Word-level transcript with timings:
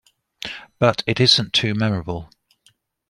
But 0.79 1.03
it 1.05 1.19
isn't 1.19 1.53
too 1.53 1.75
memorable. 1.75 2.31